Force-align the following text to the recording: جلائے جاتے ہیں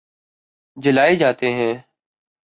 جلائے 0.77 1.15
جاتے 1.15 1.51
ہیں 1.51 1.73